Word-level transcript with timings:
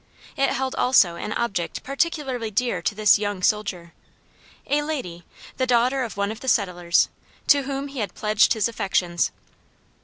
It 0.35 0.49
held 0.49 0.73
also 0.73 1.15
an 1.15 1.31
object 1.33 1.83
particularly 1.83 2.49
dear 2.49 2.81
to 2.81 2.95
this 2.95 3.19
young 3.19 3.43
soldier 3.43 3.93
a 4.65 4.81
lady, 4.81 5.25
the 5.57 5.67
daughter 5.67 6.01
of 6.03 6.17
one 6.17 6.31
of 6.31 6.39
the 6.39 6.47
settlers, 6.47 7.07
to 7.49 7.61
whom 7.65 7.87
he 7.87 7.99
had 7.99 8.15
pledged 8.15 8.53
his 8.53 8.67
affections. 8.67 9.29